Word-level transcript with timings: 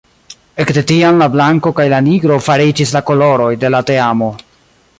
Ekde 0.61 0.81
tiam 0.91 1.19
la 1.23 1.27
blanko 1.35 1.73
kaj 1.79 1.85
la 1.93 1.99
nigro 2.07 2.39
fariĝis 2.47 2.95
la 2.97 3.03
koloroj 3.11 3.51
de 3.65 3.71
la 3.77 3.83
teamo. 3.91 4.31